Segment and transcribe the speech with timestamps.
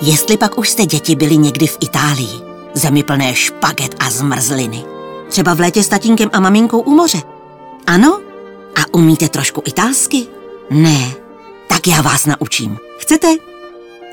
[0.00, 2.40] Jestli pak už jste děti byli někdy v Itálii,
[2.74, 4.84] zemi plné špaget a zmrzliny,
[5.28, 7.18] třeba v létě s tatínkem a maminkou u moře.
[7.86, 8.20] Ano?
[8.76, 10.26] A umíte trošku italsky?
[10.70, 11.10] Ne.
[11.68, 12.78] Tak já vás naučím.
[12.98, 13.28] Chcete?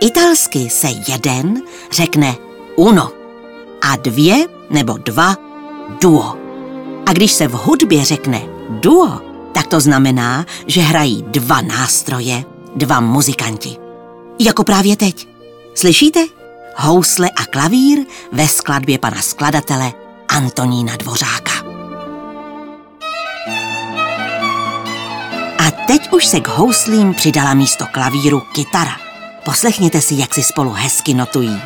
[0.01, 2.35] Italsky se jeden řekne
[2.75, 3.11] uno
[3.81, 5.35] a dvě nebo dva
[6.01, 6.37] duo.
[7.05, 9.21] A když se v hudbě řekne duo,
[9.53, 12.43] tak to znamená, že hrají dva nástroje,
[12.75, 13.77] dva muzikanti.
[14.39, 15.34] Jako právě teď.
[15.75, 16.25] Slyšíte?
[16.75, 17.99] Housle a klavír
[18.31, 19.93] ve skladbě pana skladatele
[20.27, 21.51] Antonína Dvořáka.
[25.59, 28.95] A teď už se k houslím přidala místo klavíru kytara.
[29.45, 31.61] Poslechněte si, jak si spolu hezky notují.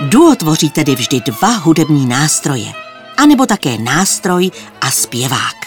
[0.00, 2.72] Duo tvoří tedy vždy dva hudební nástroje,
[3.16, 5.57] anebo také nástroj a zpěvák.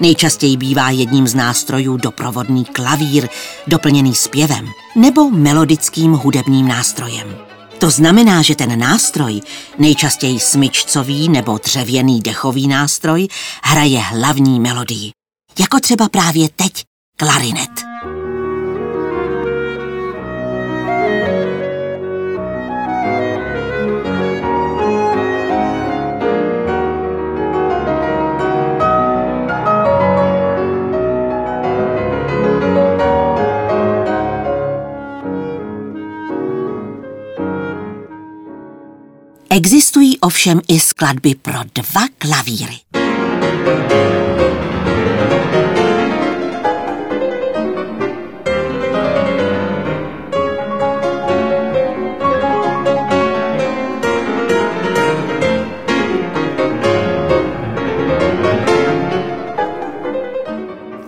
[0.00, 3.28] Nejčastěji bývá jedním z nástrojů doprovodný klavír,
[3.66, 7.36] doplněný zpěvem, nebo melodickým hudebním nástrojem.
[7.78, 9.40] To znamená, že ten nástroj,
[9.78, 13.28] nejčastěji smyčcový nebo dřevěný dechový nástroj,
[13.62, 15.10] hraje hlavní melodii.
[15.58, 16.84] Jako třeba právě teď
[17.16, 17.89] klarinet.
[40.22, 42.76] Ovšem i skladby pro dva klavíry.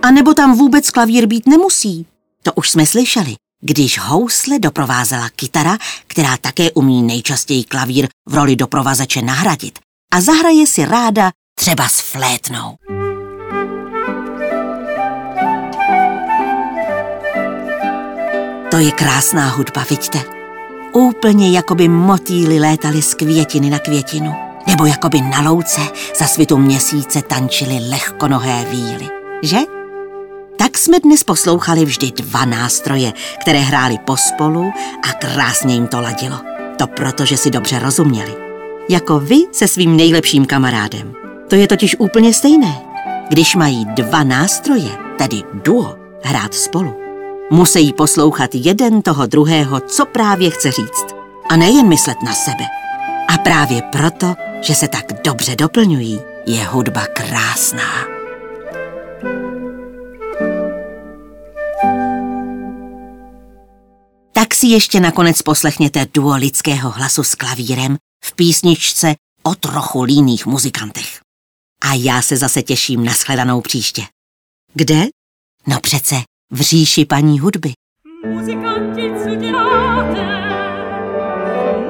[0.03, 2.07] A nebo tam vůbec klavír být nemusí.
[2.43, 3.35] To už jsme slyšeli
[3.65, 9.79] když housle doprovázela kytara, která také umí nejčastěji klavír v roli doprovazeče nahradit
[10.15, 12.77] a zahraje si ráda třeba s flétnou.
[18.71, 20.25] To je krásná hudba, vidíte?
[20.93, 24.35] Úplně jako by motýly létaly z květiny na květinu.
[24.67, 25.81] Nebo jako by na louce
[26.19, 29.09] za svitu měsíce tančily lehkonohé víly.
[29.43, 29.82] Že?
[30.63, 34.73] Tak jsme dnes poslouchali vždy dva nástroje, které hráli pospolu
[35.09, 36.37] a krásně jim to ladilo.
[36.79, 38.35] To proto, že si dobře rozuměli.
[38.89, 41.15] Jako vy se svým nejlepším kamarádem.
[41.49, 42.83] To je totiž úplně stejné.
[43.29, 46.95] Když mají dva nástroje, tedy duo, hrát spolu,
[47.51, 51.07] musí poslouchat jeden toho druhého, co právě chce říct.
[51.49, 52.65] A nejen myslet na sebe.
[53.29, 58.22] A právě proto, že se tak dobře doplňují, je hudba krásná.
[64.63, 71.21] Si ještě nakonec poslechněte duo lidského hlasu s klavírem v písničce o trochu líných muzikantech.
[71.85, 74.03] A já se zase těším na shledanou příště.
[74.75, 75.07] Kde?
[75.67, 76.15] No přece
[76.51, 77.73] v říši paní hudby.
[78.27, 80.25] Muzikanti, co děláte?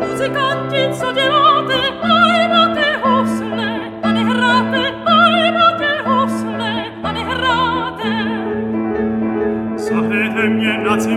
[0.08, 1.74] Muzikanti, co děláte?
[2.02, 8.10] Aj máte hosle a nehráte, aj máte hosle a nehráte.
[9.76, 11.11] Zahrajte mě na cymbále,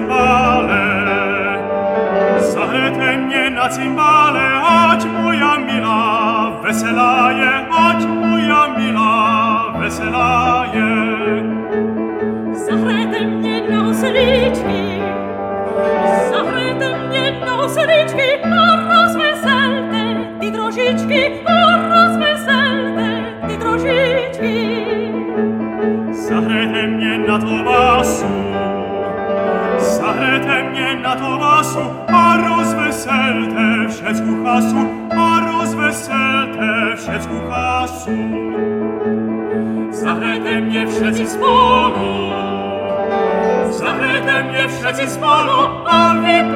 [3.66, 4.46] na cymbále,
[4.94, 6.06] ať moja milá
[6.62, 9.18] veselá je, ať moja milá
[9.82, 10.94] veselá je.
[12.54, 15.02] Zahrajte mě na hoselíčky,
[16.30, 20.02] zahrajte mě na hoselíčky a rozveselte
[20.40, 21.58] ty drožičky a
[21.90, 23.08] rozveselte
[23.50, 24.58] ty drožičky.
[26.14, 28.30] Zahrajte mě na to vasu,
[30.06, 34.76] Zarete mnie na Tomasu, a rozweselte wszecku hasu,
[35.12, 38.12] a rozweselte wszecku hasu.
[39.92, 42.30] Zarete mnie wszedzi z polu,
[43.70, 46.56] zarete mnie wszedzi z polu, a wy